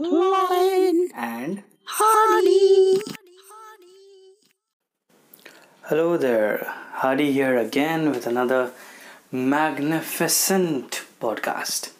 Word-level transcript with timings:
Lauren, 0.00 1.08
and 1.12 1.64
Hardy. 1.84 3.00
hello 5.86 6.16
there. 6.16 6.72
Hardy 6.92 7.32
here 7.32 7.58
again 7.58 8.10
with 8.10 8.24
another 8.24 8.70
magnificent 9.32 11.02
podcast. 11.20 11.90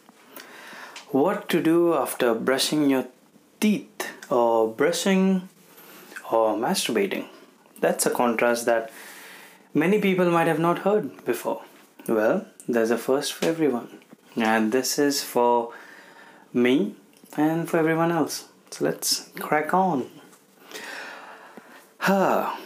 What 1.09 1.49
to 1.49 1.61
do 1.61 1.95
after 1.95 2.35
brushing 2.35 2.89
your 2.89 3.07
teeth 3.59 4.07
or 4.31 4.69
brushing 4.69 5.49
or 6.31 6.55
masturbating? 6.55 7.27
That's 7.81 8.07
a 8.07 8.11
contrast 8.11 8.65
that 8.67 8.93
many 9.75 10.01
people 10.01 10.31
might 10.31 10.47
have 10.47 10.61
not 10.61 10.81
heard 10.81 11.25
before. 11.25 11.63
Well 12.07 12.47
there's 12.69 12.93
a 12.93 12.99
first 12.99 13.33
for 13.33 13.47
everyone. 13.47 13.89
And 14.37 14.71
this 14.71 15.01
is 15.01 15.25
for 15.25 15.73
me 16.53 16.95
and 17.37 17.69
for 17.69 17.79
everyone 17.79 18.11
else 18.11 18.49
so 18.71 18.85
let's 18.85 19.31
crack 19.39 19.73
on 19.73 20.09
Ah, 22.11 22.59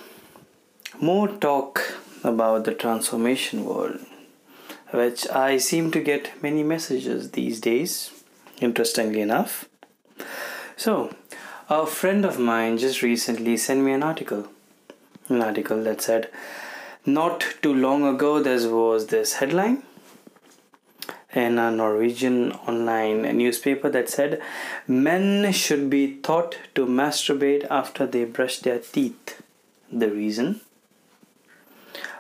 more 1.01 1.27
talk 1.27 1.95
about 2.23 2.65
the 2.65 2.73
transformation 2.73 3.65
world, 3.65 3.99
which 4.93 5.29
I 5.31 5.57
seem 5.57 5.91
to 5.91 6.01
get 6.01 6.41
many 6.41 6.63
messages 6.63 7.33
these 7.33 7.59
days, 7.59 8.23
interestingly 8.61 9.21
enough. 9.21 9.69
So, 10.77 11.13
a 11.69 11.87
friend 11.87 12.25
of 12.25 12.39
mine 12.39 12.79
just 12.79 13.03
recently 13.03 13.57
sent 13.57 13.81
me 13.81 13.93
an 13.95 14.05
article. 14.05 14.47
An 15.29 15.43
article 15.43 15.83
that 15.83 16.03
said, 16.03 16.31
Not 17.05 17.45
too 17.63 17.75
long 17.75 18.07
ago, 18.07 18.41
there 18.41 18.69
was 18.71 19.09
this 19.09 19.33
headline 19.35 19.83
in 21.35 21.59
a 21.59 21.71
Norwegian 21.71 22.53
online 22.53 23.23
newspaper 23.37 23.89
that 23.91 24.09
said, 24.09 24.41
Men 24.87 25.51
should 25.53 25.89
be 25.89 26.17
taught 26.17 26.59
to 26.75 26.87
masturbate 26.87 27.67
after 27.71 28.07
they 28.07 28.25
brush 28.25 28.59
their 28.59 28.79
teeth. 28.79 29.43
The 29.91 30.11
reason? 30.11 30.61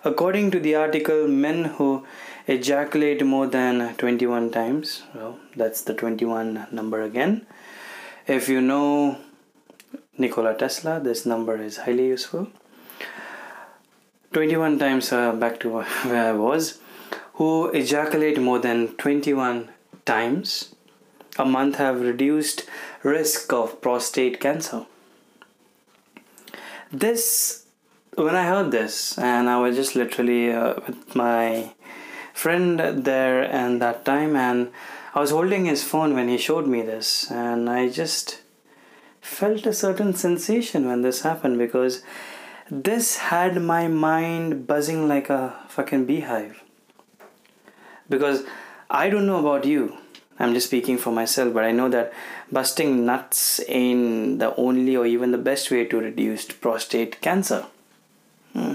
According 0.04 0.50
to 0.52 0.60
the 0.60 0.74
article, 0.74 1.28
men 1.28 1.64
who 1.64 2.04
ejaculate 2.46 3.24
more 3.24 3.46
than 3.46 3.94
21 3.96 4.50
times, 4.50 5.02
well, 5.14 5.38
that's 5.54 5.82
the 5.82 5.94
21 5.94 6.66
number 6.72 7.02
again. 7.02 7.46
If 8.26 8.48
you 8.48 8.60
know 8.60 9.18
Nikola 10.18 10.54
Tesla, 10.54 11.00
this 11.00 11.24
number 11.24 11.56
is 11.60 11.78
highly 11.78 12.06
useful. 12.08 12.48
21 14.32 14.78
times 14.78 15.12
uh, 15.12 15.32
back 15.32 15.60
to 15.60 15.70
where 16.04 16.28
I 16.28 16.32
was, 16.32 16.78
who 17.42 17.70
ejaculate 17.70 18.38
more 18.40 18.60
than 18.60 18.86
21 18.98 19.68
times 20.06 20.76
a 21.44 21.44
month 21.44 21.74
have 21.76 22.00
reduced 22.00 22.64
risk 23.02 23.52
of 23.52 23.80
prostate 23.80 24.38
cancer. 24.38 24.86
This, 26.92 27.66
when 28.14 28.36
I 28.36 28.44
heard 28.46 28.70
this, 28.70 29.18
and 29.18 29.50
I 29.50 29.58
was 29.60 29.74
just 29.74 29.96
literally 29.96 30.52
uh, 30.52 30.74
with 30.86 31.16
my 31.16 31.72
friend 32.32 32.78
there 33.10 33.42
and 33.42 33.82
that 33.82 34.04
time, 34.04 34.36
and 34.36 34.70
I 35.12 35.18
was 35.18 35.30
holding 35.32 35.64
his 35.64 35.82
phone 35.82 36.14
when 36.14 36.28
he 36.28 36.38
showed 36.38 36.68
me 36.68 36.82
this, 36.82 37.28
and 37.28 37.68
I 37.68 37.88
just 37.88 38.40
felt 39.20 39.66
a 39.66 39.72
certain 39.84 40.14
sensation 40.14 40.86
when 40.86 41.02
this 41.02 41.22
happened 41.22 41.58
because 41.58 42.04
this 42.70 43.16
had 43.32 43.60
my 43.60 43.88
mind 43.88 44.68
buzzing 44.68 45.08
like 45.08 45.28
a 45.28 45.56
fucking 45.68 46.04
beehive. 46.04 46.62
Because 48.12 48.44
I 48.90 49.08
don't 49.08 49.26
know 49.26 49.40
about 49.40 49.64
you, 49.64 49.96
I'm 50.38 50.52
just 50.52 50.66
speaking 50.66 50.98
for 50.98 51.10
myself, 51.10 51.54
but 51.54 51.64
I 51.64 51.72
know 51.72 51.88
that 51.88 52.12
busting 52.50 53.06
nuts 53.06 53.58
ain't 53.68 54.38
the 54.38 54.54
only 54.56 54.94
or 54.96 55.06
even 55.06 55.32
the 55.32 55.38
best 55.38 55.70
way 55.70 55.86
to 55.86 55.98
reduce 55.98 56.44
prostate 56.44 57.22
cancer. 57.22 57.64
Hmm. 58.52 58.74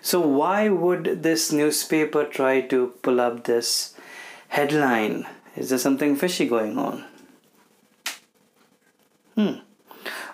So, 0.00 0.20
why 0.20 0.70
would 0.70 1.22
this 1.22 1.52
newspaper 1.52 2.24
try 2.24 2.62
to 2.72 2.94
pull 3.02 3.20
up 3.20 3.44
this 3.44 3.94
headline? 4.48 5.26
Is 5.56 5.68
there 5.68 5.78
something 5.78 6.16
fishy 6.16 6.48
going 6.48 6.78
on? 6.78 7.04
Hmm. 9.34 9.56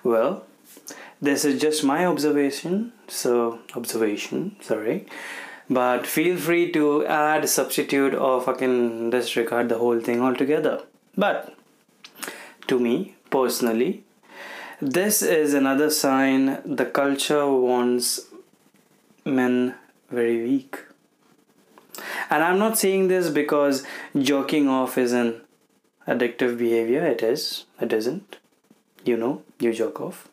Well, 0.04 0.44
this 1.20 1.44
is 1.44 1.60
just 1.60 1.82
my 1.82 2.06
observation, 2.06 2.92
so, 3.08 3.58
observation, 3.74 4.54
sorry. 4.60 5.06
But 5.68 6.06
feel 6.06 6.36
free 6.36 6.70
to 6.72 7.04
add, 7.06 7.48
substitute, 7.48 8.14
or 8.14 8.40
fucking 8.40 9.10
disregard 9.10 9.68
the 9.68 9.78
whole 9.78 10.00
thing 10.00 10.20
altogether. 10.22 10.82
But 11.16 11.54
to 12.68 12.78
me 12.78 13.16
personally, 13.30 14.04
this 14.80 15.22
is 15.22 15.54
another 15.54 15.90
sign 15.90 16.60
the 16.64 16.86
culture 16.86 17.50
wants 17.50 18.26
men 19.24 19.74
very 20.10 20.42
weak. 20.42 20.78
And 22.30 22.44
I'm 22.44 22.58
not 22.58 22.78
saying 22.78 23.08
this 23.08 23.30
because 23.30 23.84
joking 24.16 24.68
off 24.68 24.98
is 24.98 25.12
an 25.12 25.40
addictive 26.06 26.58
behavior. 26.58 27.04
It 27.04 27.22
is. 27.22 27.64
It 27.80 27.92
isn't. 27.92 28.36
You 29.04 29.16
know, 29.16 29.42
you 29.58 29.72
joke 29.72 30.00
off. 30.00 30.28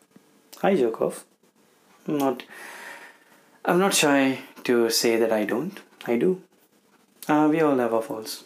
I 0.62 0.74
joke 0.76 1.00
off. 1.00 1.24
I'm 2.06 2.18
not. 2.18 2.42
I'm 3.64 3.78
not 3.78 3.94
shy 3.94 4.40
to 4.64 4.90
say 4.90 5.16
that 5.16 5.32
I 5.32 5.44
don't. 5.44 5.80
I 6.06 6.16
do. 6.16 6.42
Uh, 7.28 7.48
we 7.50 7.60
all 7.60 7.76
have 7.78 7.94
our 7.94 8.02
faults. 8.02 8.44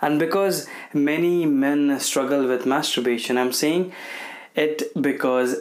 And 0.00 0.18
because 0.18 0.66
many 0.92 1.46
men 1.46 1.98
struggle 2.00 2.46
with 2.46 2.66
masturbation, 2.66 3.38
I'm 3.38 3.52
saying 3.52 3.92
it 4.54 4.82
because 5.00 5.56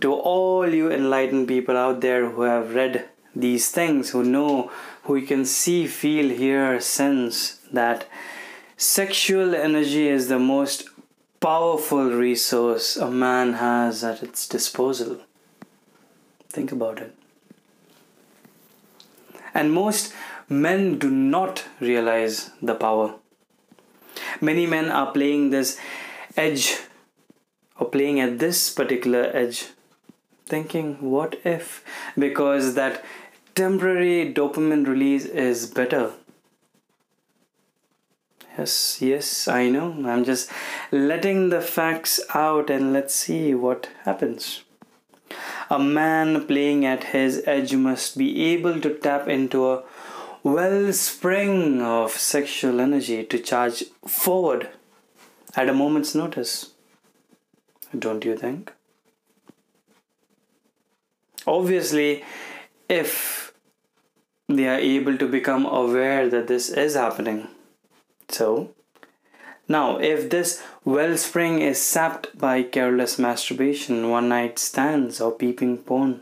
to 0.00 0.12
all 0.12 0.68
you 0.68 0.90
enlightened 0.90 1.48
people 1.48 1.76
out 1.76 2.00
there 2.00 2.30
who 2.30 2.42
have 2.42 2.74
read 2.74 3.08
these 3.34 3.70
things, 3.70 4.10
who 4.10 4.24
know, 4.24 4.70
who 5.04 5.20
can 5.22 5.44
see, 5.44 5.86
feel, 5.86 6.34
hear, 6.34 6.80
sense 6.80 7.60
that 7.72 8.06
sexual 8.76 9.54
energy 9.54 10.08
is 10.08 10.28
the 10.28 10.38
most 10.38 10.88
powerful 11.40 12.10
resource 12.10 12.96
a 12.96 13.10
man 13.10 13.54
has 13.54 14.02
at 14.02 14.22
its 14.22 14.48
disposal. 14.48 15.18
Think 16.48 16.72
about 16.72 16.98
it. 17.00 17.14
And 19.56 19.72
most 19.72 20.12
men 20.50 20.98
do 20.98 21.10
not 21.10 21.64
realize 21.80 22.50
the 22.60 22.74
power. 22.74 23.14
Many 24.40 24.66
men 24.66 24.90
are 24.90 25.12
playing 25.12 25.48
this 25.48 25.78
edge 26.36 26.76
or 27.78 27.88
playing 27.88 28.20
at 28.20 28.38
this 28.38 28.70
particular 28.70 29.30
edge, 29.32 29.68
thinking, 30.44 31.00
what 31.00 31.40
if? 31.44 31.82
Because 32.18 32.74
that 32.74 33.02
temporary 33.54 34.34
dopamine 34.34 34.86
release 34.86 35.24
is 35.24 35.66
better. 35.66 36.12
Yes, 38.58 39.00
yes, 39.00 39.48
I 39.48 39.70
know. 39.70 39.88
I'm 40.04 40.24
just 40.24 40.52
letting 40.92 41.48
the 41.48 41.62
facts 41.62 42.20
out 42.34 42.68
and 42.68 42.92
let's 42.92 43.14
see 43.14 43.54
what 43.54 43.88
happens. 44.04 44.64
A 45.68 45.78
man 45.78 46.46
playing 46.46 46.84
at 46.84 47.04
his 47.04 47.42
edge 47.46 47.74
must 47.74 48.16
be 48.16 48.44
able 48.52 48.80
to 48.80 48.94
tap 48.94 49.26
into 49.26 49.68
a 49.68 49.82
wellspring 50.42 51.82
of 51.82 52.12
sexual 52.12 52.80
energy 52.80 53.24
to 53.24 53.38
charge 53.38 53.84
forward 54.06 54.68
at 55.56 55.68
a 55.68 55.74
moment's 55.74 56.14
notice. 56.14 56.72
Don't 57.98 58.24
you 58.24 58.36
think? 58.36 58.72
Obviously, 61.46 62.24
if 62.88 63.52
they 64.48 64.68
are 64.68 64.78
able 64.78 65.18
to 65.18 65.26
become 65.26 65.66
aware 65.66 66.28
that 66.28 66.46
this 66.46 66.70
is 66.70 66.94
happening. 66.94 67.48
So, 68.28 68.70
now, 69.68 69.98
if 69.98 70.30
this 70.30 70.62
wellspring 70.84 71.60
is 71.60 71.82
sapped 71.82 72.38
by 72.38 72.62
careless 72.62 73.18
masturbation, 73.18 74.10
one 74.10 74.28
night 74.28 74.60
stands, 74.60 75.20
or 75.20 75.32
peeping 75.32 75.78
porn, 75.78 76.20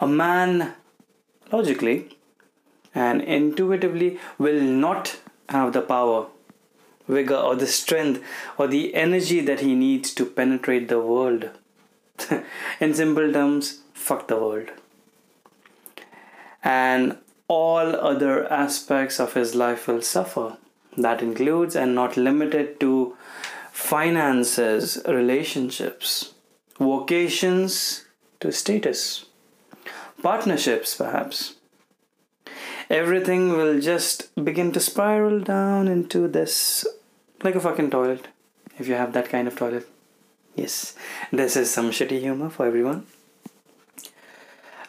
a 0.00 0.06
man 0.06 0.74
logically 1.52 2.16
and 2.94 3.20
intuitively 3.20 4.18
will 4.38 4.62
not 4.62 5.18
have 5.50 5.74
the 5.74 5.82
power, 5.82 6.26
vigor, 7.06 7.36
or 7.36 7.54
the 7.54 7.66
strength 7.66 8.22
or 8.56 8.66
the 8.66 8.94
energy 8.94 9.40
that 9.40 9.60
he 9.60 9.74
needs 9.74 10.14
to 10.14 10.24
penetrate 10.24 10.88
the 10.88 11.00
world. 11.00 11.50
In 12.80 12.94
simple 12.94 13.30
terms, 13.30 13.80
fuck 13.92 14.26
the 14.28 14.36
world. 14.36 14.70
And 16.64 17.18
all 17.46 17.94
other 17.94 18.50
aspects 18.50 19.20
of 19.20 19.34
his 19.34 19.54
life 19.54 19.86
will 19.86 20.00
suffer 20.00 20.56
that 20.96 21.22
includes 21.22 21.76
and 21.76 21.94
not 21.94 22.16
limited 22.16 22.78
to 22.80 23.16
finances, 23.72 25.00
relationships, 25.06 26.34
vocations 26.78 28.04
to 28.40 28.52
status, 28.52 29.26
partnerships, 30.22 30.94
perhaps. 30.94 31.54
Everything 32.90 33.50
will 33.50 33.80
just 33.80 34.34
begin 34.44 34.72
to 34.72 34.80
spiral 34.80 35.40
down 35.40 35.88
into 35.88 36.28
this 36.28 36.86
like 37.42 37.54
a 37.54 37.60
fucking 37.60 37.90
toilet 37.90 38.28
if 38.78 38.86
you 38.86 38.94
have 38.94 39.12
that 39.14 39.28
kind 39.28 39.48
of 39.48 39.56
toilet. 39.56 39.88
Yes 40.54 40.94
this 41.32 41.56
is 41.56 41.70
some 41.70 41.90
shitty 41.90 42.20
humor 42.20 42.50
for 42.50 42.66
everyone. 42.66 43.06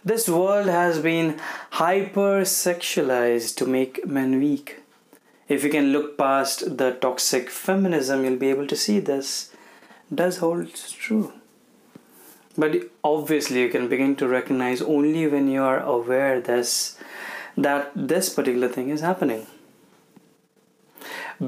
This 0.04 0.28
world 0.28 0.68
has 0.68 1.00
been 1.00 1.40
hyper 1.72 2.42
sexualized 2.42 3.56
to 3.58 3.66
make 3.66 4.06
men 4.06 4.40
weak 4.40 4.83
if 5.48 5.64
you 5.64 5.70
can 5.70 5.92
look 5.92 6.18
past 6.18 6.78
the 6.78 6.92
toxic 6.92 7.50
feminism 7.50 8.24
you'll 8.24 8.38
be 8.38 8.50
able 8.50 8.68
to 8.68 8.76
see 8.76 9.00
this 9.00 9.52
does 10.14 10.38
hold 10.38 10.74
true. 10.74 11.34
But 12.58 12.76
obviously 13.04 13.62
you 13.62 13.70
can 13.70 13.88
begin 13.88 14.16
to 14.18 14.28
recognize 14.28 14.82
only 14.82 15.28
when 15.28 15.48
you 15.48 15.64
are 15.64 15.80
aware 15.80 16.40
this 16.40 16.98
that 17.58 17.92
this 17.96 18.30
particular 18.30 18.68
thing 18.68 18.90
is 18.90 19.02
happening. 19.02 19.48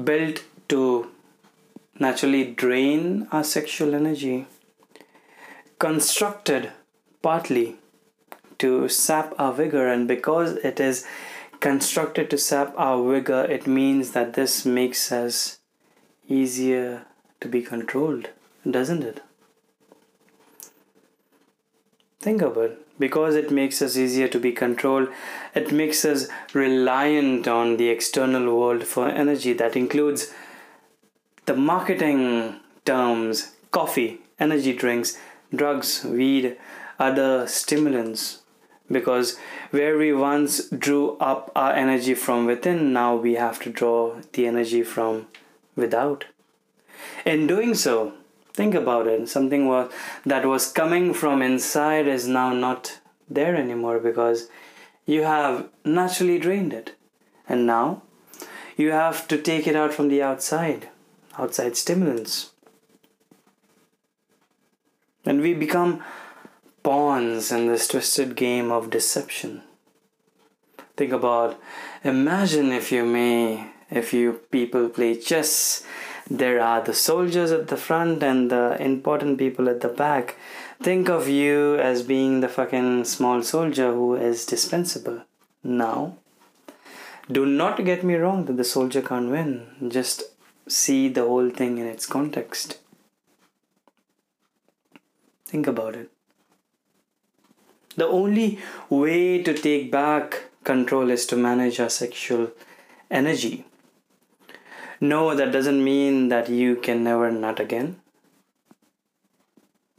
Built 0.04 0.44
to 0.68 1.10
naturally 1.98 2.44
drain 2.52 3.26
our 3.32 3.44
sexual 3.44 3.94
energy, 3.94 4.46
constructed 5.78 6.72
partly 7.22 7.76
to 8.58 8.88
sap 8.88 9.34
our 9.38 9.52
vigor, 9.52 9.88
and 9.88 10.06
because 10.08 10.56
it 10.56 10.80
is 10.80 11.06
constructed 11.60 12.30
to 12.30 12.38
sap 12.38 12.74
our 12.76 13.02
vigor, 13.10 13.44
it 13.44 13.66
means 13.66 14.12
that 14.12 14.34
this 14.34 14.64
makes 14.64 15.10
us 15.12 15.58
easier 16.28 17.06
to 17.40 17.48
be 17.48 17.62
controlled, 17.62 18.30
doesn't 18.68 19.02
it? 19.02 19.22
Think 22.20 22.42
of 22.42 22.56
it. 22.56 22.82
Because 22.98 23.34
it 23.34 23.50
makes 23.50 23.82
us 23.82 23.96
easier 23.96 24.26
to 24.26 24.40
be 24.40 24.52
controlled, 24.52 25.08
it 25.54 25.70
makes 25.70 26.04
us 26.04 26.28
reliant 26.54 27.46
on 27.46 27.76
the 27.76 27.90
external 27.90 28.58
world 28.58 28.84
for 28.84 29.08
energy 29.08 29.52
that 29.52 29.76
includes 29.76 30.32
the 31.44 31.54
marketing 31.54 32.58
terms 32.86 33.52
coffee, 33.70 34.20
energy 34.40 34.72
drinks, 34.72 35.18
drugs, 35.54 36.04
weed, 36.04 36.56
other 36.98 37.46
stimulants. 37.46 38.42
Because 38.90 39.36
where 39.70 39.98
we 39.98 40.12
once 40.12 40.68
drew 40.68 41.16
up 41.18 41.50
our 41.56 41.72
energy 41.72 42.14
from 42.14 42.46
within, 42.46 42.92
now 42.92 43.16
we 43.16 43.34
have 43.34 43.60
to 43.62 43.70
draw 43.70 44.16
the 44.32 44.46
energy 44.46 44.82
from 44.82 45.26
without. 45.74 46.26
In 47.24 47.46
doing 47.46 47.74
so, 47.74 48.12
think 48.52 48.74
about 48.74 49.06
it 49.06 49.28
something 49.28 49.66
was 49.68 49.92
that 50.24 50.46
was 50.46 50.72
coming 50.72 51.12
from 51.12 51.42
inside 51.42 52.06
is 52.08 52.26
now 52.26 52.52
not 52.52 53.00
there 53.28 53.54
anymore 53.54 53.98
because 53.98 54.48
you 55.04 55.22
have 55.24 55.68
naturally 55.84 56.38
drained 56.38 56.72
it 56.72 56.94
and 57.46 57.66
now 57.66 58.02
you 58.76 58.92
have 58.92 59.28
to 59.28 59.36
take 59.36 59.66
it 59.66 59.76
out 59.76 59.92
from 59.92 60.08
the 60.08 60.22
outside 60.22 60.88
outside 61.38 61.76
stimulants. 61.76 62.52
And 65.24 65.40
we 65.40 65.54
become 65.54 66.02
pawns 66.86 67.50
in 67.50 67.66
this 67.66 67.88
twisted 67.88 68.36
game 68.36 68.70
of 68.70 68.90
deception. 68.90 69.60
Think 70.96 71.10
about, 71.10 71.58
imagine 72.04 72.70
if 72.70 72.92
you 72.92 73.04
may, 73.04 73.72
if 73.90 74.12
you 74.12 74.34
people 74.52 74.88
play 74.88 75.16
chess, 75.16 75.82
there 76.30 76.60
are 76.60 76.80
the 76.80 76.94
soldiers 76.94 77.50
at 77.50 77.66
the 77.66 77.76
front 77.76 78.22
and 78.22 78.52
the 78.52 78.80
important 78.80 79.36
people 79.36 79.68
at 79.68 79.80
the 79.80 79.88
back. 79.88 80.36
Think 80.80 81.08
of 81.08 81.28
you 81.28 81.74
as 81.74 82.04
being 82.04 82.38
the 82.38 82.48
fucking 82.48 83.04
small 83.04 83.42
soldier 83.42 83.92
who 83.92 84.14
is 84.14 84.46
dispensable. 84.46 85.22
Now, 85.64 86.14
do 87.28 87.44
not 87.44 87.84
get 87.84 88.04
me 88.04 88.14
wrong 88.14 88.44
that 88.44 88.56
the 88.56 88.70
soldier 88.76 89.02
can't 89.02 89.32
win. 89.32 89.88
Just 89.88 90.22
see 90.68 91.08
the 91.08 91.22
whole 91.22 91.50
thing 91.50 91.78
in 91.78 91.86
its 91.88 92.06
context. 92.06 92.78
Think 95.46 95.66
about 95.66 95.96
it. 95.96 96.10
The 97.96 98.06
only 98.06 98.58
way 98.90 99.42
to 99.42 99.54
take 99.54 99.90
back 99.90 100.44
control 100.64 101.10
is 101.10 101.26
to 101.26 101.36
manage 101.36 101.80
our 101.80 101.88
sexual 101.88 102.50
energy. 103.10 103.64
No, 105.00 105.34
that 105.34 105.52
doesn't 105.52 105.82
mean 105.82 106.28
that 106.28 106.48
you 106.48 106.76
can 106.76 107.04
never 107.04 107.30
nut 107.30 107.60
again. 107.60 108.00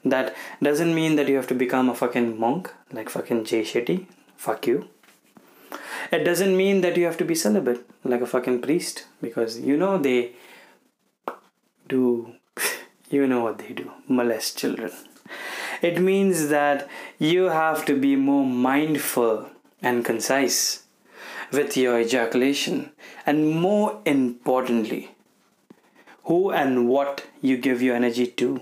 That 0.03 0.35
doesn't 0.61 0.93
mean 0.93 1.15
that 1.15 1.27
you 1.27 1.35
have 1.35 1.47
to 1.47 1.55
become 1.55 1.89
a 1.89 1.95
fucking 1.95 2.39
monk 2.39 2.73
like 2.91 3.09
fucking 3.09 3.45
Jay 3.45 3.63
Shetty. 3.63 4.05
Fuck 4.35 4.67
you. 4.67 4.87
It 6.11 6.23
doesn't 6.23 6.55
mean 6.55 6.81
that 6.81 6.97
you 6.97 7.05
have 7.05 7.17
to 7.17 7.25
be 7.25 7.35
celibate 7.35 7.85
like 8.03 8.21
a 8.21 8.25
fucking 8.25 8.61
priest 8.61 9.05
because 9.21 9.59
you 9.59 9.75
know 9.75 9.97
they 9.97 10.31
do 11.87 12.33
you 13.09 13.27
know 13.27 13.41
what 13.43 13.57
they 13.57 13.73
do 13.73 13.91
molest 14.07 14.57
children 14.57 14.91
it 15.81 15.99
means 16.01 16.49
that 16.49 16.87
you 17.19 17.45
have 17.45 17.85
to 17.85 17.99
be 17.99 18.15
more 18.15 18.45
mindful 18.45 19.49
and 19.81 20.05
concise 20.05 20.83
with 21.51 21.77
your 21.77 21.99
ejaculation. 21.99 22.91
And 23.25 23.49
more 23.49 24.01
importantly 24.05 25.11
who 26.27 26.51
and 26.51 26.89
what 26.89 27.25
you 27.41 27.57
give 27.57 27.81
your 27.81 27.95
energy 27.95 28.27
to. 28.27 28.61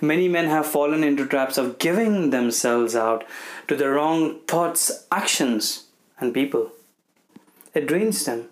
Many 0.00 0.26
men 0.26 0.46
have 0.46 0.66
fallen 0.66 1.04
into 1.04 1.26
traps 1.26 1.58
of 1.58 1.78
giving 1.78 2.30
themselves 2.30 2.96
out 2.96 3.24
to 3.68 3.76
the 3.76 3.90
wrong 3.90 4.40
thoughts 4.46 5.06
actions 5.12 5.86
and 6.18 6.32
people. 6.32 6.72
It 7.74 7.86
drains 7.86 8.24
them. 8.24 8.48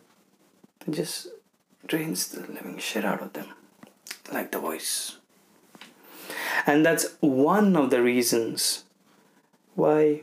It 0.86 0.92
just 0.92 1.28
drains 1.86 2.28
the 2.28 2.40
living 2.40 2.78
shit 2.78 3.04
out 3.04 3.22
of 3.22 3.32
them, 3.32 3.48
like 4.30 4.52
the 4.52 4.58
voice. 4.58 5.16
And 6.66 6.84
that's 6.84 7.16
one 7.20 7.76
of 7.76 7.90
the 7.90 8.02
reasons 8.02 8.84
why 9.74 10.22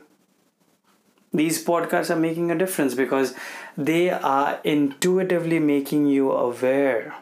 these 1.33 1.63
podcasts 1.63 2.09
are 2.09 2.19
making 2.19 2.51
a 2.51 2.57
difference 2.57 2.93
because 2.95 3.35
they 3.77 4.09
are 4.09 4.59
intuitively 4.63 5.59
making 5.59 6.07
you 6.07 6.31
aware 6.31 7.15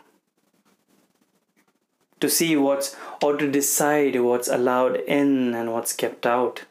to 2.19 2.29
see 2.29 2.55
what's 2.55 2.95
or 3.21 3.37
to 3.37 3.49
decide 3.51 4.19
what's 4.21 4.47
allowed 4.47 4.95
in 4.95 5.53
and 5.53 5.71
what's 5.71 5.93
kept 5.93 6.25
out. 6.25 6.63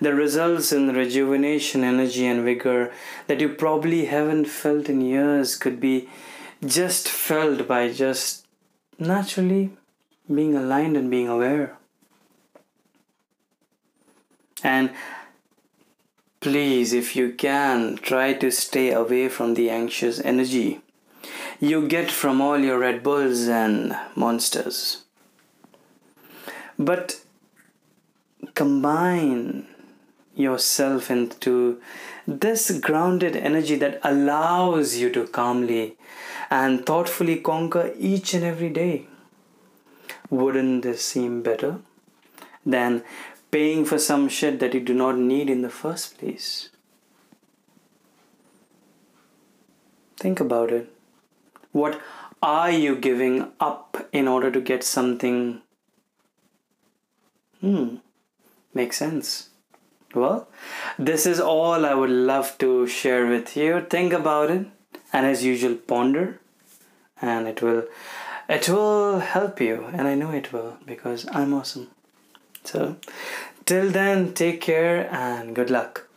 The 0.00 0.14
results 0.14 0.72
in 0.72 0.88
rejuvenation, 0.94 1.84
energy, 1.84 2.26
and 2.26 2.42
vigor 2.44 2.92
that 3.26 3.40
you 3.40 3.50
probably 3.50 4.06
haven't 4.06 4.46
felt 4.46 4.88
in 4.88 5.00
years 5.02 5.56
could 5.56 5.78
be 5.78 6.08
just 6.64 7.08
felt 7.08 7.68
by 7.68 7.92
just 7.92 8.46
naturally 8.98 9.70
being 10.26 10.56
aligned 10.56 10.96
and 10.96 11.10
being 11.10 11.28
aware. 11.28 11.76
And 14.62 14.90
please, 16.40 16.92
if 16.92 17.16
you 17.16 17.32
can, 17.32 17.96
try 17.96 18.34
to 18.34 18.50
stay 18.50 18.90
away 18.92 19.28
from 19.28 19.54
the 19.54 19.70
anxious 19.70 20.20
energy 20.20 20.82
you 21.60 21.86
get 21.86 22.10
from 22.10 22.40
all 22.40 22.58
your 22.58 22.78
Red 22.78 23.02
Bulls 23.02 23.46
and 23.46 23.94
monsters. 24.16 25.04
But 26.78 27.20
combine 28.54 29.66
yourself 30.34 31.10
into 31.10 31.80
this 32.26 32.70
grounded 32.78 33.36
energy 33.36 33.76
that 33.76 34.00
allows 34.02 34.96
you 34.96 35.10
to 35.10 35.26
calmly 35.26 35.98
and 36.50 36.86
thoughtfully 36.86 37.36
conquer 37.36 37.92
each 37.98 38.32
and 38.32 38.42
every 38.42 38.70
day. 38.70 39.06
Wouldn't 40.30 40.82
this 40.82 41.04
seem 41.04 41.42
better 41.42 41.80
than 42.64 43.02
paying 43.50 43.84
for 43.84 43.98
some 43.98 44.28
shit 44.28 44.60
that 44.60 44.74
you 44.74 44.80
do 44.80 44.94
not 44.94 45.18
need 45.18 45.50
in 45.50 45.62
the 45.62 45.70
first 45.70 46.18
place? 46.18 46.70
Think 50.16 50.38
about 50.38 50.70
it. 50.70 50.92
What 51.72 52.00
are 52.42 52.70
you 52.70 52.96
giving 52.96 53.52
up 53.58 54.08
in 54.12 54.28
order 54.28 54.50
to 54.50 54.60
get 54.60 54.84
something? 54.84 55.62
Hmm, 57.60 57.96
makes 58.72 58.96
sense. 58.96 59.50
Well, 60.14 60.48
this 60.98 61.26
is 61.26 61.40
all 61.40 61.86
I 61.86 61.94
would 61.94 62.10
love 62.10 62.56
to 62.58 62.86
share 62.86 63.26
with 63.26 63.56
you. 63.56 63.86
Think 63.88 64.12
about 64.12 64.50
it 64.50 64.66
and 65.12 65.26
as 65.26 65.44
usual 65.44 65.74
ponder 65.74 66.40
and 67.20 67.46
it 67.46 67.62
will 67.62 67.84
it 68.50 68.68
will 68.68 69.20
help 69.20 69.60
you 69.60 69.86
and 69.92 70.08
I 70.08 70.14
know 70.14 70.32
it 70.32 70.52
will 70.52 70.76
because 70.84 71.26
I'm 71.30 71.54
awesome. 71.54 71.88
So 72.64 72.96
till 73.64 73.90
then 73.90 74.34
take 74.34 74.60
care 74.60 75.08
and 75.10 75.54
good 75.54 75.70
luck. 75.70 76.09